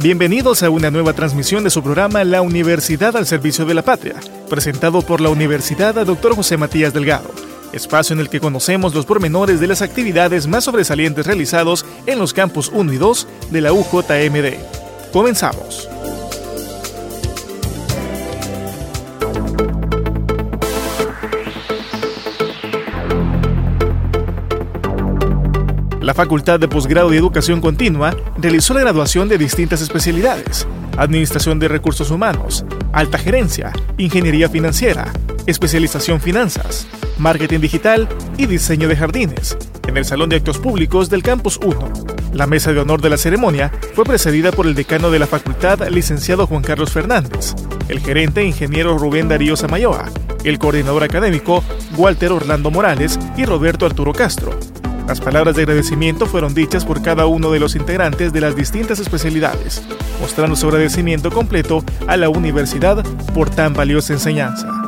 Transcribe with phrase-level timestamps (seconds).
[0.00, 4.14] Bienvenidos a una nueva transmisión de su programa La Universidad al Servicio de la Patria,
[4.48, 6.36] presentado por la Universidad Dr.
[6.36, 7.32] José Matías Delgado,
[7.72, 12.32] espacio en el que conocemos los pormenores de las actividades más sobresalientes realizados en los
[12.32, 15.10] campus 1 y 2 de la UJMD.
[15.12, 15.88] Comenzamos.
[26.08, 31.68] La Facultad de Posgrado y Educación Continua realizó la graduación de distintas especialidades, Administración de
[31.68, 35.12] Recursos Humanos, Alta Gerencia, Ingeniería Financiera,
[35.44, 36.86] Especialización Finanzas,
[37.18, 41.92] Marketing Digital y Diseño de Jardines, en el Salón de Actos Públicos del Campus 1.
[42.32, 45.86] La mesa de honor de la ceremonia fue precedida por el decano de la facultad,
[45.88, 47.54] licenciado Juan Carlos Fernández,
[47.88, 50.06] el gerente ingeniero Rubén Darío Samayoa,
[50.42, 51.62] el coordinador académico
[51.98, 54.58] Walter Orlando Morales y Roberto Arturo Castro,
[55.08, 58.98] las palabras de agradecimiento fueron dichas por cada uno de los integrantes de las distintas
[58.98, 59.82] especialidades,
[60.20, 64.87] mostrando su agradecimiento completo a la universidad por tan valiosa enseñanza.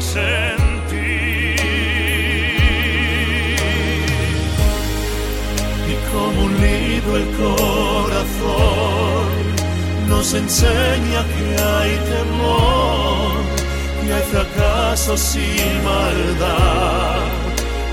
[0.00, 0.56] crees en
[0.88, 1.56] ti.
[5.88, 9.28] Y como un libro el corazón
[10.08, 13.32] nos enseña que hay temor,
[14.02, 17.20] que hay fracasos sin maldad,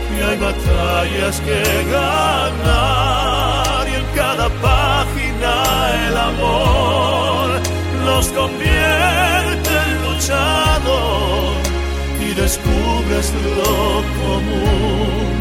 [0.10, 5.54] que hay batallas que ganar y en cada página
[6.08, 7.48] el amor
[8.06, 11.67] los convierte en luchador y
[12.38, 15.34] descubres lo común.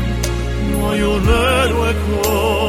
[0.72, 2.65] No hay un héroe como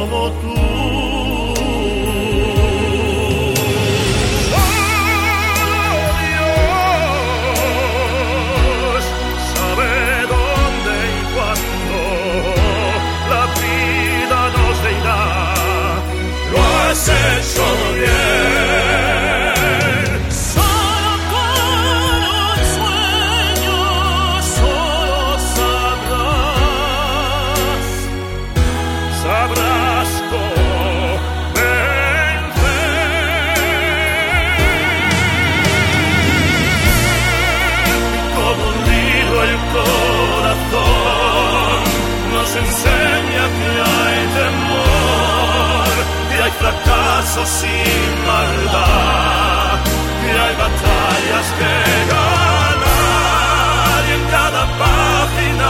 [47.28, 49.78] paso sin maldad.
[50.24, 51.74] Y hay batallas que
[52.12, 55.68] ganar y en cada página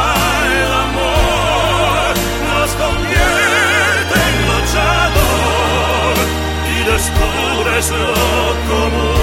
[0.61, 2.13] el amor
[2.49, 6.15] nos convierte en luchador
[6.75, 8.15] y descubres lo
[8.69, 9.18] común.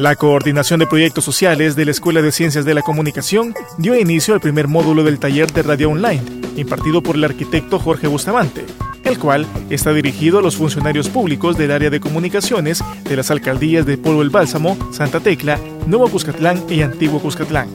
[0.00, 4.32] La Coordinación de Proyectos Sociales de la Escuela de Ciencias de la Comunicación dio inicio
[4.32, 6.22] al primer módulo del taller de radio online,
[6.56, 8.64] impartido por el arquitecto Jorge Bustamante,
[9.04, 13.84] el cual está dirigido a los funcionarios públicos del área de comunicaciones de las alcaldías
[13.84, 17.68] de Pueblo el Bálsamo, Santa Tecla, Nuevo Cuscatlán y Antiguo Cuscatlán.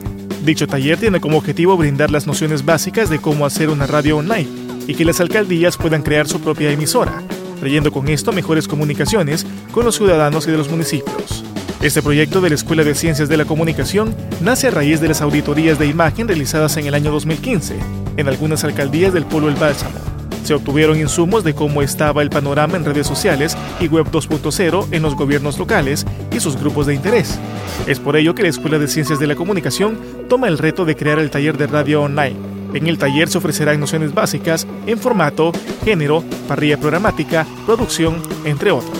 [0.44, 4.48] Dicho taller tiene como objetivo brindar las nociones básicas de cómo hacer una radio online
[4.88, 7.22] y que las alcaldías puedan crear su propia emisora,
[7.60, 11.35] trayendo con esto mejores comunicaciones con los ciudadanos y de los municipios.
[11.82, 15.20] Este proyecto de la Escuela de Ciencias de la Comunicación nace a raíz de las
[15.20, 17.76] auditorías de imagen realizadas en el año 2015
[18.16, 19.94] en algunas alcaldías del pueblo El Bálsamo.
[20.42, 25.02] Se obtuvieron insumos de cómo estaba el panorama en redes sociales y Web 2.0 en
[25.02, 27.38] los gobiernos locales y sus grupos de interés.
[27.86, 29.98] Es por ello que la Escuela de Ciencias de la Comunicación
[30.30, 32.36] toma el reto de crear el taller de radio online.
[32.72, 35.52] En el taller se ofrecerán nociones básicas en formato,
[35.84, 38.95] género, parrilla programática, producción, entre otros.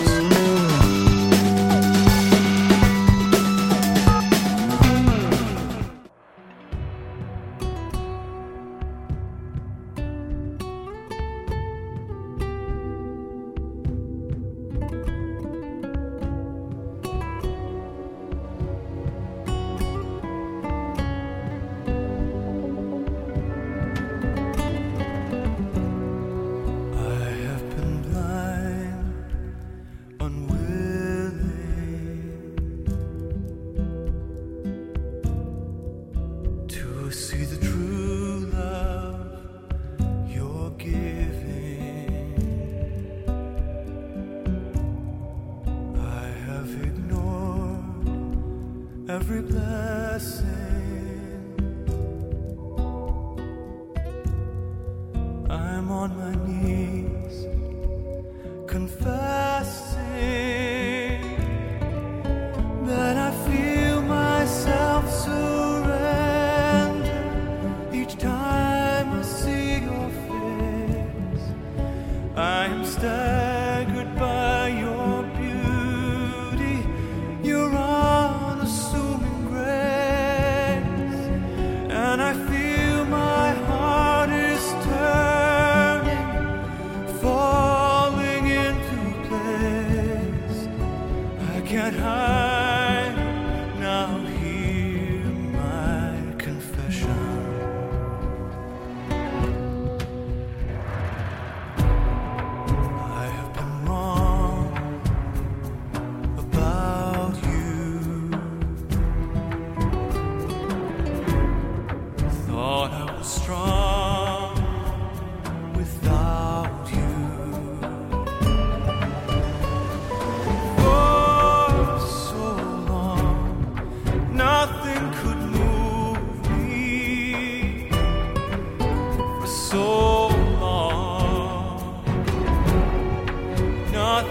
[58.77, 59.26] confess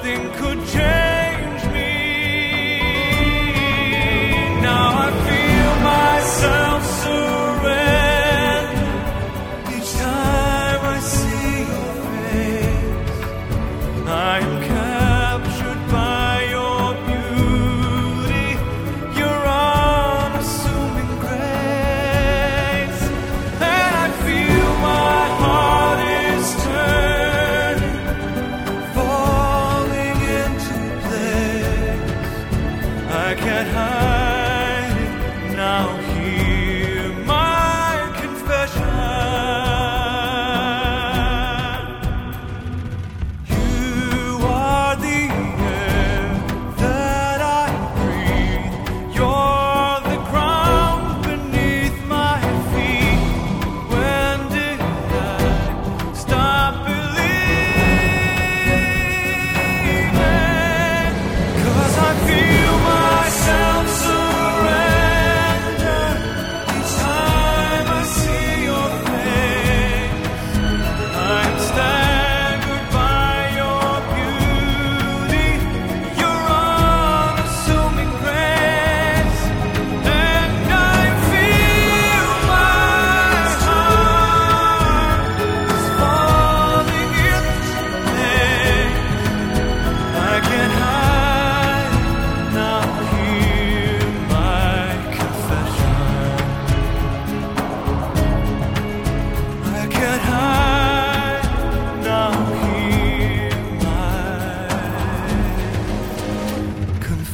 [0.06, 1.05] nothing could change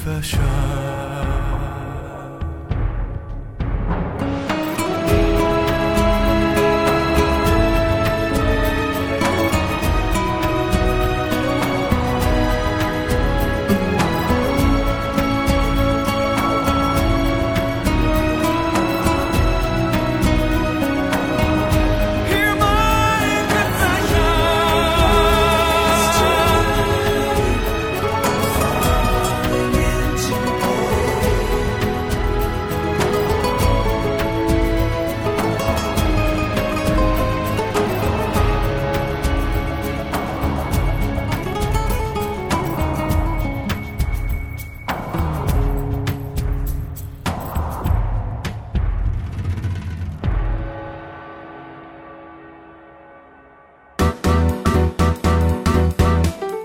[0.04, 1.11] verscheiden.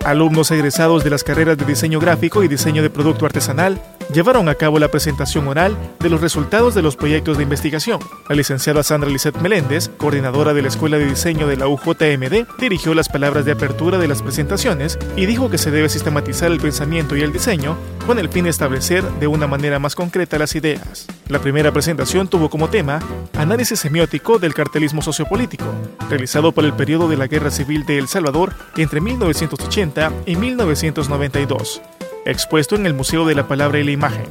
[0.07, 3.81] Alumnos egresados de las carreras de diseño gráfico y diseño de producto artesanal
[4.13, 7.99] llevaron a cabo la presentación oral de los resultados de los proyectos de investigación.
[8.29, 12.93] La licenciada Sandra Lisset Meléndez, coordinadora de la Escuela de Diseño de la UJMD, dirigió
[12.93, 17.15] las palabras de apertura de las presentaciones y dijo que se debe sistematizar el pensamiento
[17.15, 21.07] y el diseño con el fin de establecer de una manera más concreta las ideas.
[21.27, 22.99] La primera presentación tuvo como tema
[23.37, 25.65] Análisis semiótico del cartelismo sociopolítico,
[26.09, 31.81] realizado por el periodo de la Guerra Civil de El Salvador entre 1980 y 1992
[32.31, 34.25] expuesto en el Museo de la Palabra y la Imagen.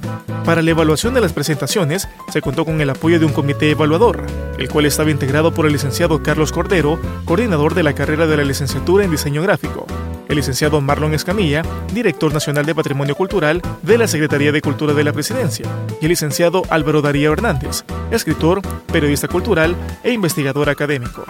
[0.45, 4.25] Para la evaluación de las presentaciones se contó con el apoyo de un comité evaluador,
[4.59, 8.45] el cual estaba integrado por el licenciado Carlos Cordero, coordinador de la carrera de la
[8.45, 9.87] licenciatura en diseño gráfico,
[10.29, 11.63] el licenciado Marlon Escamilla,
[11.93, 15.67] director nacional de Patrimonio Cultural de la Secretaría de Cultura de la Presidencia,
[16.01, 18.63] y el licenciado Álvaro Darío Hernández, escritor,
[18.93, 19.75] periodista cultural
[20.05, 21.25] e investigador académico.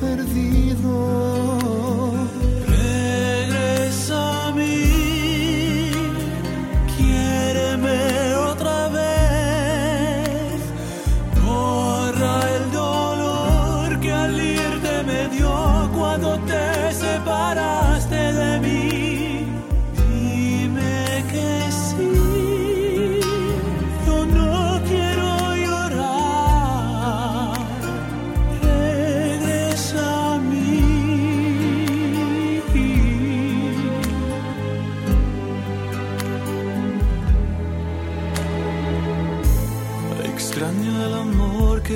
[0.00, 0.51] perdido.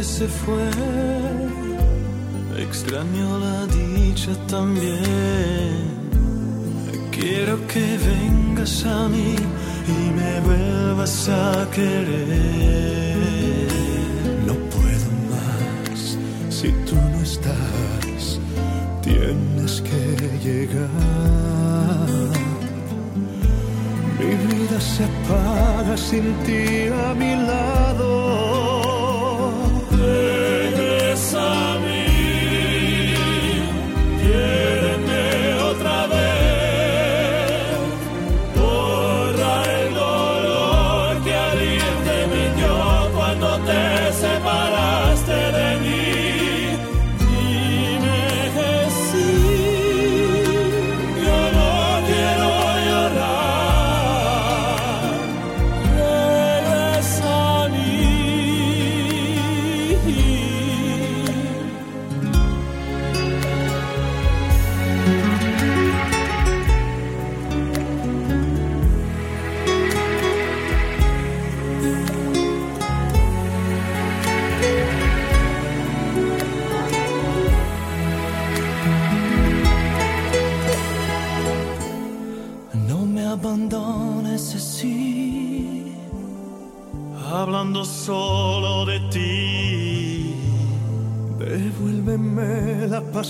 [0.02, 0.70] Se fue,
[2.58, 5.96] extraño la dicha también.
[7.11, 9.35] Quiero que vengas a mí
[9.96, 13.16] y me vuelvas a querer.
[14.46, 16.18] No puedo más
[16.50, 18.40] si tú no estás,
[19.02, 20.02] tienes que
[20.46, 20.90] llegar.
[24.18, 28.25] Mi vida se apaga sin ti a mi lado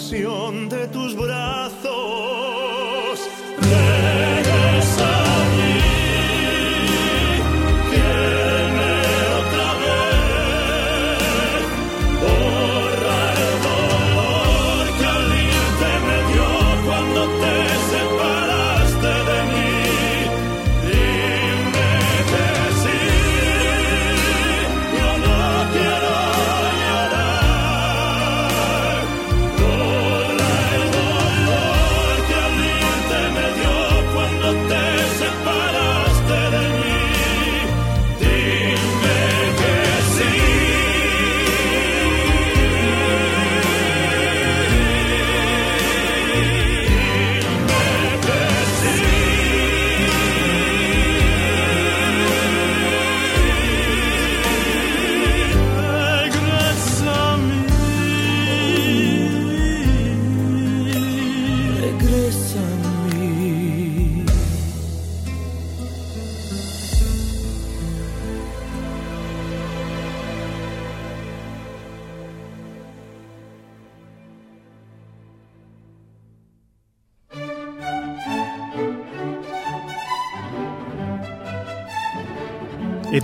[0.06, 0.45] canción.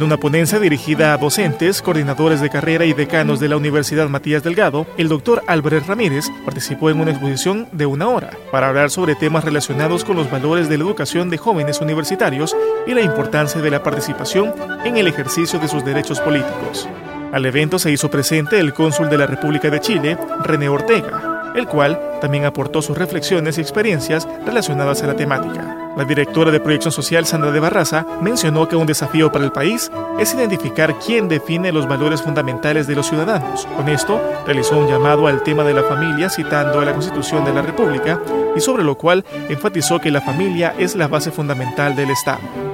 [0.02, 4.42] En una ponencia dirigida a docentes, coordinadores de carrera y decanos de la Universidad Matías
[4.42, 9.14] Delgado, el doctor Álvarez Ramírez participó en una exposición de una hora para hablar sobre
[9.14, 13.70] temas relacionados con los valores de la educación de jóvenes universitarios y la importancia de
[13.70, 14.52] la participación
[14.84, 16.88] en el ejercicio de sus derechos políticos.
[17.32, 21.21] Al evento se hizo presente el cónsul de la República de Chile, René Ortega,
[21.54, 25.82] el cual también aportó sus reflexiones y experiencias relacionadas a la temática.
[25.96, 29.90] La directora de Proyección Social, Sandra de Barraza, mencionó que un desafío para el país
[30.18, 33.66] es identificar quién define los valores fundamentales de los ciudadanos.
[33.76, 37.52] Con esto, realizó un llamado al tema de la familia citando a la Constitución de
[37.52, 38.18] la República
[38.56, 42.71] y sobre lo cual enfatizó que la familia es la base fundamental del Estado.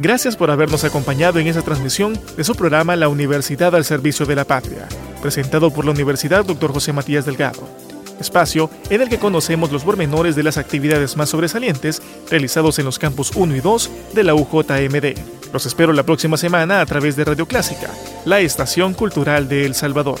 [0.00, 4.36] Gracias por habernos acompañado en esta transmisión de su programa La Universidad al Servicio de
[4.36, 4.86] la Patria
[5.18, 6.72] presentado por la Universidad Dr.
[6.72, 7.68] José Matías Delgado.
[8.20, 12.98] Espacio en el que conocemos los pormenores de las actividades más sobresalientes realizados en los
[12.98, 15.52] campus 1 y 2 de la UJMD.
[15.52, 17.90] Los espero la próxima semana a través de Radio Clásica,
[18.24, 20.20] la estación cultural de El Salvador.